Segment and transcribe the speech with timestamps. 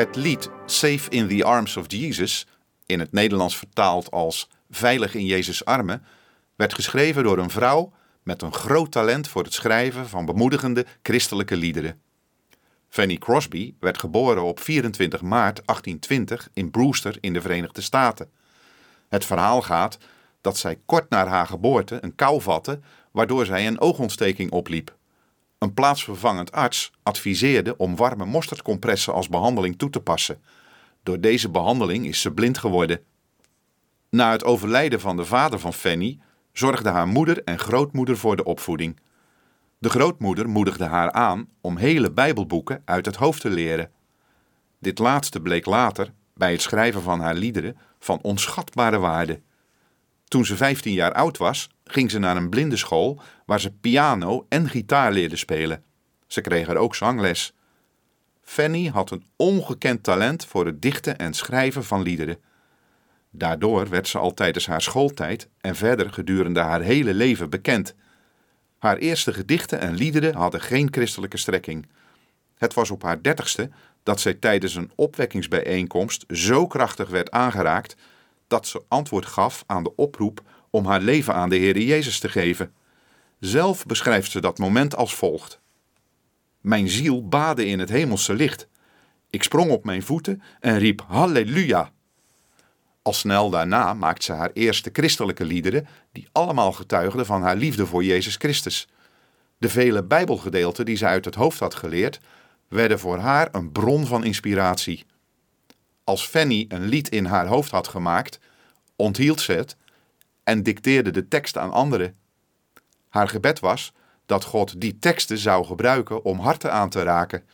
[0.00, 2.46] Het lied Safe in the Arms of Jesus,
[2.86, 6.04] in het Nederlands vertaald als Veilig in Jezus' armen,
[6.56, 7.92] werd geschreven door een vrouw
[8.22, 12.00] met een groot talent voor het schrijven van bemoedigende christelijke liederen.
[12.88, 18.30] Fanny Crosby werd geboren op 24 maart 1820 in Brewster in de Verenigde Staten.
[19.08, 19.98] Het verhaal gaat
[20.40, 22.80] dat zij kort na haar geboorte een kou vatte,
[23.10, 24.98] waardoor zij een oogontsteking opliep.
[25.60, 30.42] Een plaatsvervangend arts adviseerde om warme mosterdcompressen als behandeling toe te passen.
[31.02, 33.00] Door deze behandeling is ze blind geworden.
[34.10, 36.18] Na het overlijden van de vader van Fanny
[36.52, 39.00] zorgden haar moeder en grootmoeder voor de opvoeding.
[39.78, 43.90] De grootmoeder moedigde haar aan om hele Bijbelboeken uit het hoofd te leren.
[44.78, 49.40] Dit laatste bleek later, bij het schrijven van haar liederen, van onschatbare waarde.
[50.24, 54.68] Toen ze 15 jaar oud was, ging ze naar een blindenschool waar ze piano en
[54.68, 55.82] gitaar leerde spelen.
[56.26, 57.52] Ze kreeg er ook zangles.
[58.42, 62.38] Fanny had een ongekend talent voor het dichten en schrijven van liederen.
[63.30, 67.94] Daardoor werd ze al tijdens haar schooltijd en verder gedurende haar hele leven bekend.
[68.78, 71.88] Haar eerste gedichten en liederen hadden geen christelijke strekking.
[72.54, 73.70] Het was op haar dertigste
[74.02, 77.96] dat zij tijdens een opwekkingsbijeenkomst zo krachtig werd aangeraakt
[78.46, 82.28] dat ze antwoord gaf aan de oproep om haar leven aan de Heer Jezus te
[82.28, 82.72] geven.
[83.38, 85.60] Zelf beschrijft ze dat moment als volgt:
[86.60, 88.68] Mijn ziel baadde in het hemelse licht.
[89.30, 91.92] Ik sprong op mijn voeten en riep Halleluja.
[93.02, 97.86] Al snel daarna maakt ze haar eerste christelijke liederen, die allemaal getuigden van haar liefde
[97.86, 98.88] voor Jezus Christus.
[99.58, 102.20] De vele Bijbelgedeelten die ze uit het hoofd had geleerd,
[102.68, 105.06] werden voor haar een bron van inspiratie.
[106.04, 108.38] Als Fanny een lied in haar hoofd had gemaakt,
[108.96, 109.76] onthield ze het
[110.50, 112.14] en dicteerde de tekst aan anderen.
[113.08, 113.92] Haar gebed was
[114.26, 117.44] dat God die teksten zou gebruiken om harten aan te raken.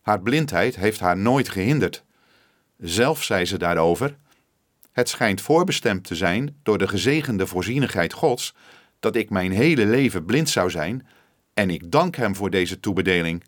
[0.00, 2.04] Haar blindheid heeft haar nooit gehinderd.
[2.78, 4.16] Zelf zei ze daarover:
[4.92, 8.54] Het schijnt voorbestemd te zijn door de gezegende voorzienigheid Gods
[9.00, 11.06] dat ik mijn hele leven blind zou zijn,
[11.54, 13.44] en ik dank Hem voor deze toebedeling.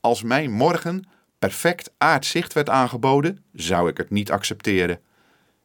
[0.00, 1.08] Als mij morgen
[1.38, 5.00] perfect aardzicht werd aangeboden, zou ik het niet accepteren.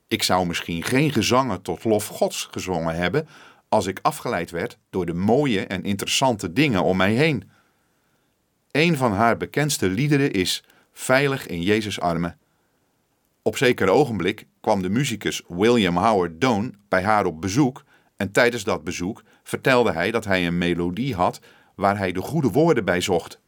[0.10, 3.28] Ik zou misschien geen gezangen tot lof Gods gezongen hebben
[3.68, 7.50] als ik afgeleid werd door de mooie en interessante dingen om mij heen.
[8.72, 12.38] Een van haar bekendste liederen is Veilig in Jezus' armen.
[13.42, 17.84] Op zeker ogenblik kwam de muzikus William Howard Doan bij haar op bezoek
[18.18, 21.40] en tijdens dat bezoek vertelde hij dat hij een melodie had
[21.76, 23.40] waar hij de goede woorden bij zocht.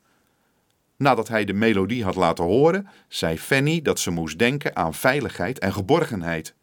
[1.01, 5.59] Nadat hij de melodie had laten horen, zei Fanny dat ze moest denken aan veiligheid
[5.59, 6.56] en geborgenheid.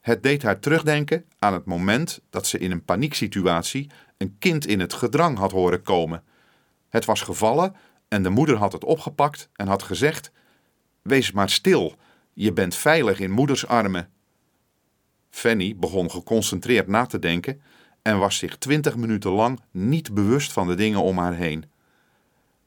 [0.00, 4.80] Het deed haar terugdenken aan het moment dat ze in een panieksituatie een kind in
[4.80, 6.22] het gedrang had horen komen.
[6.88, 7.74] Het was gevallen
[8.08, 10.32] en de moeder had het opgepakt en had gezegd:
[11.02, 11.94] Wees maar stil,
[12.32, 14.08] je bent veilig in moeders armen.
[15.30, 17.62] Fanny begon geconcentreerd na te denken
[18.02, 21.71] en was zich twintig minuten lang niet bewust van de dingen om haar heen.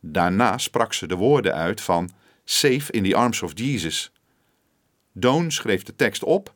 [0.07, 2.09] Daarna sprak ze de woorden uit van
[2.43, 4.11] Safe in the Arms of Jesus.
[5.11, 6.53] Doon schreef de tekst op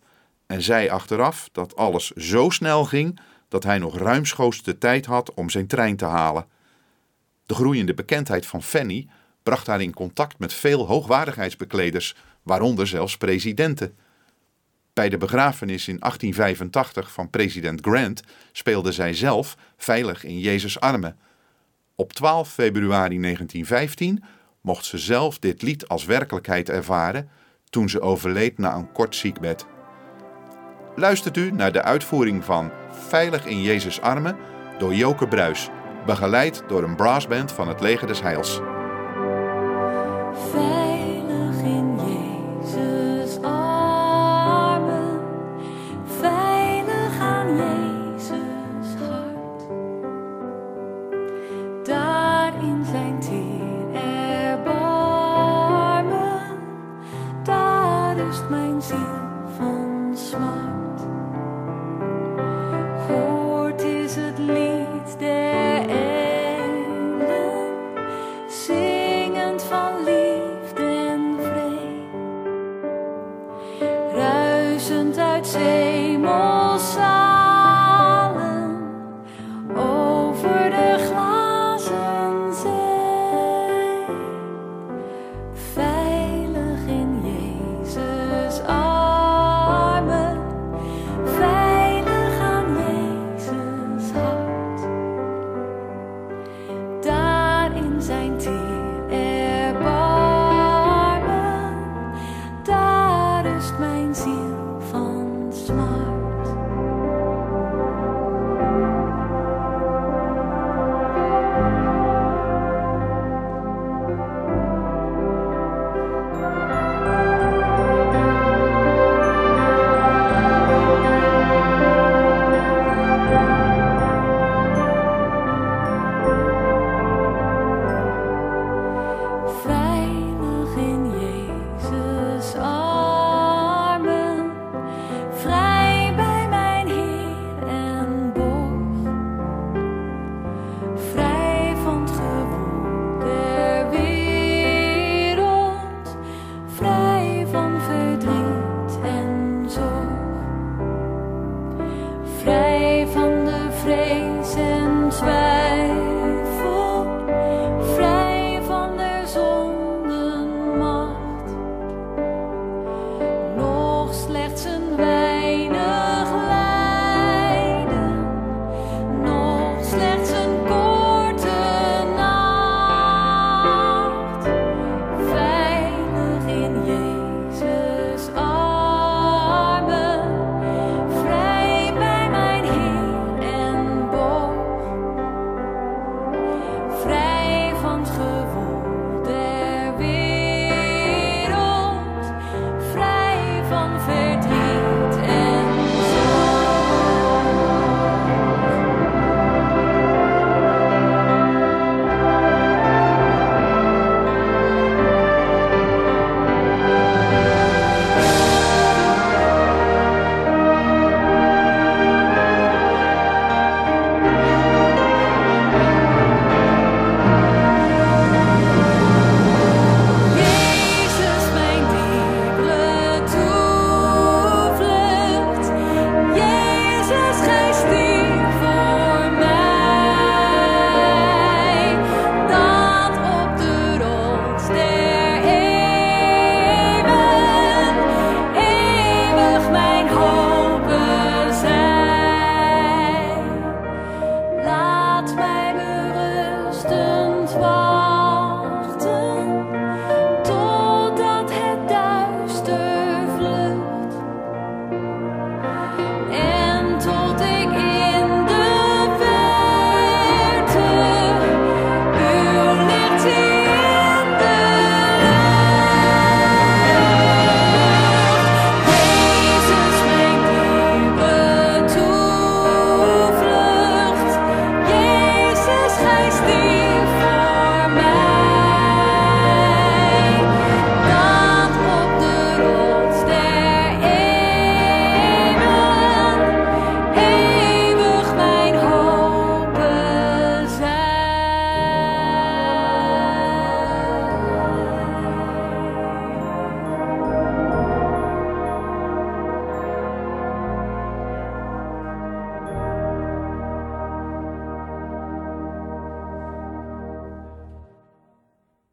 [0.47, 5.33] en zei achteraf dat alles zo snel ging dat hij nog ruimschoots de tijd had
[5.33, 6.45] om zijn trein te halen.
[7.45, 9.07] De groeiende bekendheid van Fanny
[9.43, 13.97] bracht haar in contact met veel hoogwaardigheidsbekleders, waaronder zelfs presidenten.
[14.93, 21.17] Bij de begrafenis in 1885 van president Grant speelde zij zelf veilig in Jezus' armen
[21.99, 24.23] op 12 februari 1915
[24.61, 27.29] mocht ze zelf dit lied als werkelijkheid ervaren
[27.69, 29.65] toen ze overleed na een kort ziekbed.
[30.95, 34.37] Luistert u naar de uitvoering van Veilig in Jezus' armen
[34.77, 35.69] door Joke Bruis,
[36.05, 38.59] begeleid door een brassband van het Leger des Heils.
[53.19, 54.79] Tien erbarmen,
[57.43, 59.18] daar rust mijn ziel.